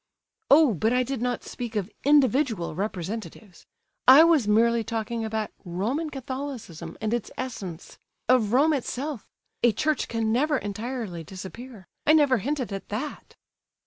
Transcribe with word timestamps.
"Oh, 0.49 0.73
but 0.73 0.93
I 0.93 1.03
did 1.03 1.21
not 1.21 1.43
speak 1.43 1.75
of 1.75 1.91
individual 2.03 2.73
representatives. 2.73 3.67
I 4.07 4.23
was 4.23 4.47
merely 4.47 4.83
talking 4.83 5.23
about 5.23 5.51
Roman 5.63 6.09
Catholicism, 6.09 6.97
and 6.99 7.13
its 7.13 7.29
essence—of 7.37 8.51
Rome 8.51 8.73
itself. 8.73 9.27
A 9.61 9.71
Church 9.71 10.07
can 10.07 10.31
never 10.31 10.57
entirely 10.57 11.23
disappear; 11.23 11.85
I 12.07 12.13
never 12.13 12.39
hinted 12.39 12.73
at 12.73 12.89
that!" 12.89 13.35